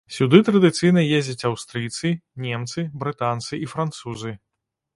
[0.13, 2.13] Сюды традыцыйна ездзяць аўстрыйцы,
[2.47, 4.37] немцы, брытанцы і французы.